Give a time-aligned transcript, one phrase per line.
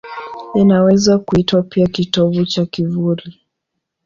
[0.53, 3.41] Inaweza kuitwa pia kitovu cha kivuli.